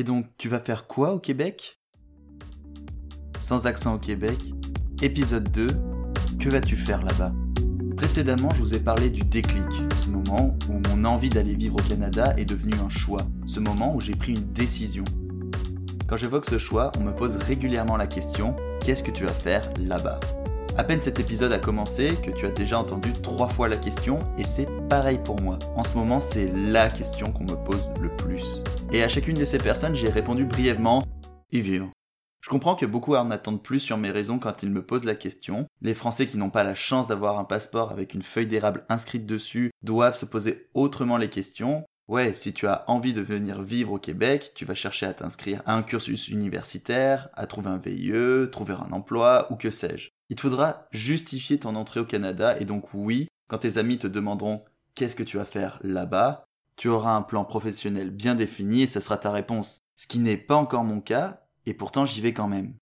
[0.00, 1.78] Et donc, tu vas faire quoi au Québec?
[3.38, 4.38] Sans accent au Québec,
[5.02, 5.66] épisode 2,
[6.38, 7.34] que vas-tu faire là-bas?
[7.98, 9.62] Précédemment, je vous ai parlé du déclic,
[10.02, 13.94] ce moment où mon envie d'aller vivre au Canada est devenu un choix, ce moment
[13.94, 15.04] où j'ai pris une décision.
[16.08, 19.70] Quand j'évoque ce choix, on me pose régulièrement la question qu'est-ce que tu vas faire
[19.78, 20.18] là-bas?
[20.78, 24.18] À peine cet épisode a commencé que tu as déjà entendu trois fois la question
[24.38, 25.58] et c'est pareil pour moi.
[25.76, 28.19] En ce moment, c'est la question qu'on me pose le plus.
[28.92, 31.04] Et à chacune de ces personnes, j'ai répondu brièvement
[31.52, 31.90] y vivre.
[32.40, 35.14] Je comprends que beaucoup en attendent plus sur mes raisons quand ils me posent la
[35.14, 35.66] question.
[35.80, 39.26] Les Français qui n'ont pas la chance d'avoir un passeport avec une feuille d'érable inscrite
[39.26, 41.84] dessus doivent se poser autrement les questions.
[42.08, 45.62] Ouais, si tu as envie de venir vivre au Québec, tu vas chercher à t'inscrire
[45.66, 50.08] à un cursus universitaire, à trouver un VIE, trouver un emploi ou que sais-je.
[50.30, 54.08] Il te faudra justifier ton entrée au Canada et donc oui, quand tes amis te
[54.08, 54.64] demanderont
[54.96, 56.44] qu'est-ce que tu vas faire là-bas,
[56.80, 59.82] tu auras un plan professionnel bien défini et ce sera ta réponse.
[59.96, 62.72] Ce qui n'est pas encore mon cas, et pourtant j'y vais quand même.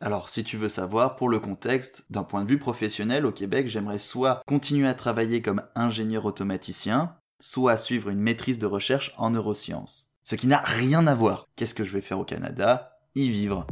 [0.00, 3.66] Alors si tu veux savoir, pour le contexte, d'un point de vue professionnel au Québec,
[3.66, 9.30] j'aimerais soit continuer à travailler comme ingénieur automaticien, soit suivre une maîtrise de recherche en
[9.30, 10.12] neurosciences.
[10.22, 11.48] Ce qui n'a rien à voir.
[11.56, 12.98] Qu'est-ce que je vais faire au Canada?
[13.16, 13.66] Y vivre.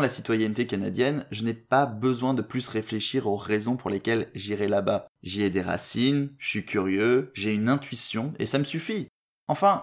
[0.00, 4.68] La citoyenneté canadienne, je n'ai pas besoin de plus réfléchir aux raisons pour lesquelles j'irai
[4.68, 5.06] là-bas.
[5.22, 9.08] J'y ai des racines, je suis curieux, j'ai une intuition, et ça me suffit.
[9.48, 9.82] Enfin,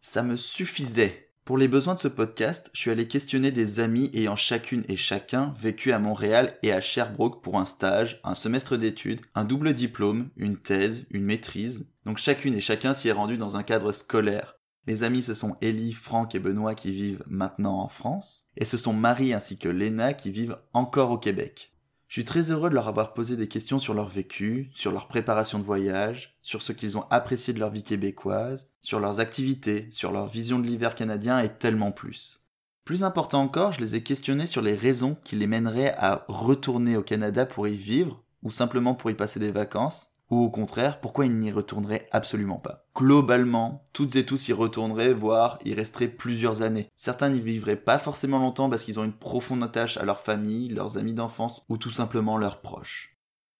[0.00, 1.30] ça me suffisait.
[1.44, 4.96] Pour les besoins de ce podcast, je suis allé questionner des amis ayant chacune et
[4.96, 9.72] chacun vécu à Montréal et à Sherbrooke pour un stage, un semestre d'études, un double
[9.72, 11.88] diplôme, une thèse, une maîtrise.
[12.04, 14.57] Donc chacune et chacun s'y est rendu dans un cadre scolaire.
[14.88, 18.78] Mes amis, ce sont Ellie, Franck et Benoît qui vivent maintenant en France, et ce
[18.78, 21.74] sont Marie ainsi que Léna qui vivent encore au Québec.
[22.08, 25.06] Je suis très heureux de leur avoir posé des questions sur leur vécu, sur leur
[25.06, 29.88] préparation de voyage, sur ce qu'ils ont apprécié de leur vie québécoise, sur leurs activités,
[29.90, 32.48] sur leur vision de l'hiver canadien et tellement plus.
[32.86, 36.96] Plus important encore, je les ai questionnés sur les raisons qui les mèneraient à retourner
[36.96, 41.00] au Canada pour y vivre, ou simplement pour y passer des vacances, ou au contraire,
[41.00, 42.84] pourquoi ils n'y retourneraient absolument pas?
[42.94, 46.88] Globalement, toutes et tous y retourneraient, voire y resteraient plusieurs années.
[46.96, 50.68] Certains n'y vivraient pas forcément longtemps parce qu'ils ont une profonde attache à leur famille,
[50.68, 53.14] leurs amis d'enfance ou tout simplement leurs proches.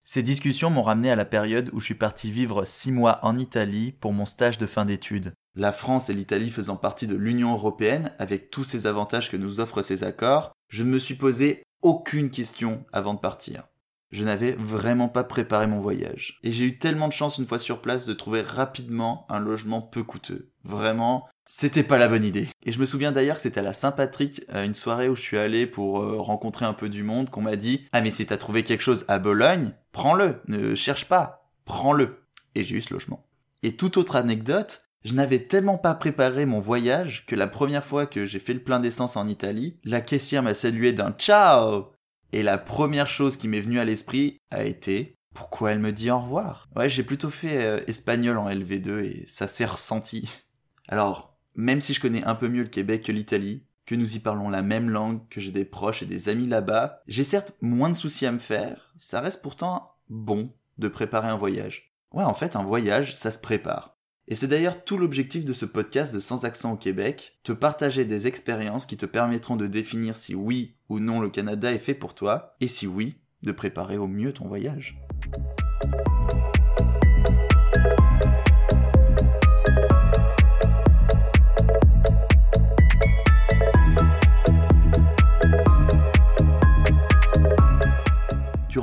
[0.05, 3.37] Ces discussions m'ont ramené à la période où je suis parti vivre six mois en
[3.37, 5.35] Italie pour mon stage de fin d'études.
[5.55, 9.61] La France et l'Italie faisant partie de l'Union européenne, avec tous ces avantages que nous
[9.61, 13.65] offrent ces accords, je ne me suis posé aucune question avant de partir
[14.11, 16.39] je n'avais vraiment pas préparé mon voyage.
[16.43, 19.83] Et j'ai eu tellement de chance une fois sur place de trouver rapidement un logement
[19.83, 20.51] peu coûteux.
[20.65, 22.49] Vraiment, c'était pas la bonne idée.
[22.65, 25.23] Et je me souviens d'ailleurs que c'était à la Saint-Patrick, à une soirée où je
[25.23, 28.27] suis allé pour euh, rencontrer un peu du monde, qu'on m'a dit Ah mais si
[28.27, 32.23] t'as trouvé quelque chose à Bologne, prends-le, ne cherche pas, prends-le.
[32.55, 33.27] Et j'ai eu ce logement.
[33.63, 38.07] Et toute autre anecdote, je n'avais tellement pas préparé mon voyage que la première fois
[38.07, 41.93] que j'ai fait le plein d'essence en Italie, la caissière m'a salué d'un ciao
[42.33, 46.11] et la première chose qui m'est venue à l'esprit a été pourquoi elle me dit
[46.11, 46.69] au revoir?
[46.75, 50.29] Ouais, j'ai plutôt fait euh, espagnol en LV2 et ça s'est ressenti.
[50.89, 54.19] Alors, même si je connais un peu mieux le Québec que l'Italie, que nous y
[54.19, 57.89] parlons la même langue, que j'ai des proches et des amis là-bas, j'ai certes moins
[57.89, 61.95] de soucis à me faire, ça reste pourtant bon de préparer un voyage.
[62.13, 63.98] Ouais, en fait, un voyage, ça se prépare.
[64.31, 68.05] Et c'est d'ailleurs tout l'objectif de ce podcast de Sans accent au Québec, te partager
[68.05, 71.95] des expériences qui te permettront de définir si oui ou non le Canada est fait
[71.95, 75.01] pour toi, et si oui, de préparer au mieux ton voyage.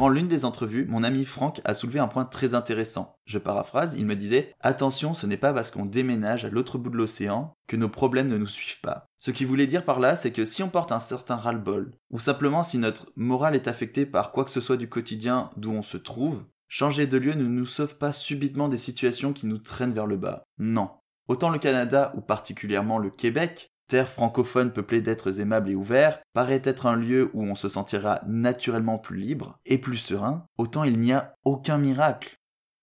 [0.09, 3.17] L'une des entrevues, mon ami Franck a soulevé un point très intéressant.
[3.25, 6.89] Je paraphrase, il me disait Attention, ce n'est pas parce qu'on déménage à l'autre bout
[6.89, 9.07] de l'océan que nos problèmes ne nous suivent pas.
[9.19, 12.19] Ce qu'il voulait dire par là, c'est que si on porte un certain ras-le-bol, ou
[12.19, 15.81] simplement si notre morale est affectée par quoi que ce soit du quotidien d'où on
[15.81, 19.94] se trouve, changer de lieu ne nous sauve pas subitement des situations qui nous traînent
[19.94, 20.44] vers le bas.
[20.59, 20.91] Non.
[21.27, 26.61] Autant le Canada, ou particulièrement le Québec, terre francophone peuplée d'êtres aimables et ouverts, paraît
[26.63, 30.99] être un lieu où on se sentira naturellement plus libre et plus serein, autant il
[30.99, 32.37] n'y a aucun miracle.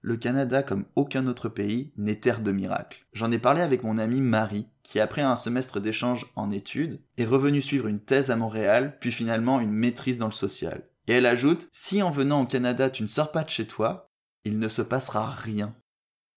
[0.05, 3.07] Le Canada, comme aucun autre pays, n'est terre de miracles.
[3.13, 7.25] J'en ai parlé avec mon amie Marie, qui après un semestre d'échange en études, est
[7.25, 10.83] revenue suivre une thèse à Montréal, puis finalement une maîtrise dans le social.
[11.07, 14.11] Et elle ajoute, si en venant au Canada tu ne sors pas de chez toi,
[14.45, 15.75] il ne se passera rien.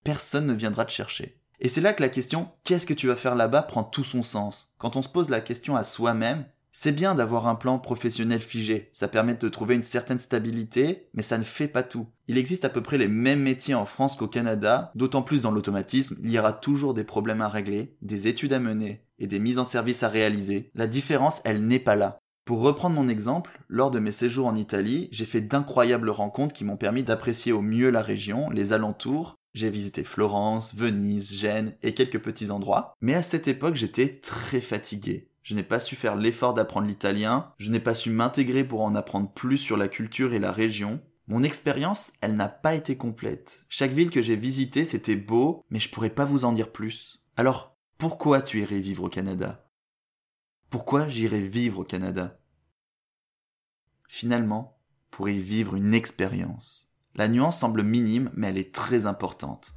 [0.03, 1.41] Personne ne viendra te chercher.
[1.65, 4.21] Et c'est là que la question qu'est-ce que tu vas faire là-bas prend tout son
[4.21, 4.71] sens.
[4.77, 8.89] Quand on se pose la question à soi-même, C'est bien d'avoir un plan professionnel figé,
[8.93, 12.05] ça permet de trouver une certaine stabilité, mais ça ne fait pas tout.
[12.27, 15.49] Il existe à peu près les mêmes métiers en France qu'au Canada, d'autant plus dans
[15.49, 19.39] l'automatisme, il y aura toujours des problèmes à régler, des études à mener et des
[19.39, 20.69] mises en service à réaliser.
[20.75, 22.19] La différence, elle n'est pas là.
[22.45, 26.63] Pour reprendre mon exemple, lors de mes séjours en Italie, j'ai fait d'incroyables rencontres qui
[26.63, 29.35] m'ont permis d'apprécier au mieux la région, les alentours.
[29.55, 32.93] J'ai visité Florence, Venise, Gênes et quelques petits endroits.
[33.01, 37.53] Mais à cette époque, j'étais très fatigué je n'ai pas su faire l'effort d'apprendre l'italien,
[37.59, 40.99] je n'ai pas su m'intégrer pour en apprendre plus sur la culture et la région.
[41.27, 43.63] Mon expérience, elle n'a pas été complète.
[43.69, 47.23] Chaque ville que j'ai visitée, c'était beau, mais je pourrais pas vous en dire plus.
[47.37, 49.69] Alors, pourquoi tu irais vivre au Canada?
[50.71, 52.39] Pourquoi j'irais vivre au Canada?
[54.07, 54.79] Finalement,
[55.11, 56.84] pour y vivre une expérience.
[57.17, 59.73] La nuance semble minime, mais elle est très importante.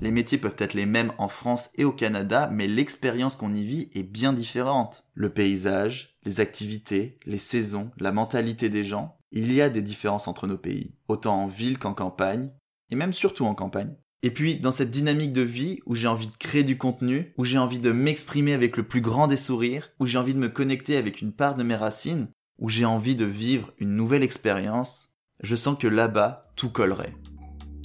[0.00, 3.62] Les métiers peuvent être les mêmes en France et au Canada, mais l'expérience qu'on y
[3.62, 5.04] vit est bien différente.
[5.14, 10.26] Le paysage, les activités, les saisons, la mentalité des gens, il y a des différences
[10.26, 12.50] entre nos pays, autant en ville qu'en campagne,
[12.90, 13.94] et même surtout en campagne.
[14.22, 17.44] Et puis, dans cette dynamique de vie où j'ai envie de créer du contenu, où
[17.44, 20.48] j'ai envie de m'exprimer avec le plus grand des sourires, où j'ai envie de me
[20.48, 25.10] connecter avec une part de mes racines, où j'ai envie de vivre une nouvelle expérience,
[25.40, 27.14] je sens que là-bas, tout collerait.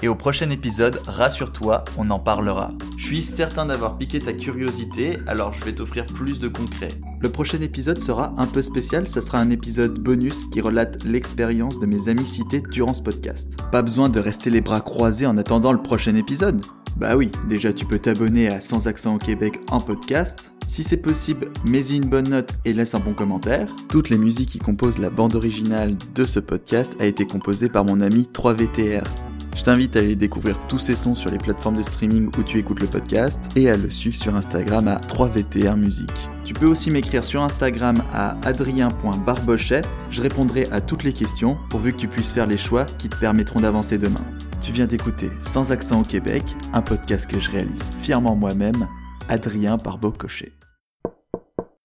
[0.01, 2.71] Et au prochain épisode, rassure-toi, on en parlera.
[2.97, 6.89] Je suis certain d'avoir piqué ta curiosité, alors je vais t'offrir plus de concret.
[7.23, 11.79] Le prochain épisode sera un peu spécial, ça sera un épisode bonus qui relate l'expérience
[11.79, 13.55] de mes amis cités durant ce podcast.
[13.71, 16.61] Pas besoin de rester les bras croisés en attendant le prochain épisode.
[16.97, 20.53] Bah oui, déjà tu peux t'abonner à Sans Accent au Québec en podcast.
[20.67, 23.73] Si c'est possible, mets-y une bonne note et laisse un bon commentaire.
[23.87, 27.85] Toutes les musiques qui composent la bande originale de ce podcast a été composée par
[27.85, 29.05] mon ami 3VTR.
[29.55, 32.57] Je t'invite à aller découvrir tous ces sons sur les plateformes de streaming où tu
[32.57, 36.29] écoutes le podcast et à le suivre sur Instagram à 3VTR Musique.
[36.43, 39.83] Tu peux aussi m'écrire sur Instagram à adrien.barbochet.
[40.09, 43.15] Je répondrai à toutes les questions pourvu que tu puisses faire les choix qui te
[43.15, 44.25] permettront d'avancer demain.
[44.61, 48.87] Tu viens d'écouter Sans accent au Québec, un podcast que je réalise fièrement moi-même,
[49.29, 50.51] Adrien Barbochet.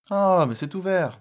[0.09, 1.17] Ah, mais c'est ouvert